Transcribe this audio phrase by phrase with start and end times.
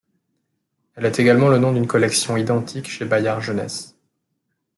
[0.95, 3.95] Elle est également le nom d'une collection identique chez Bayard Jeunesse.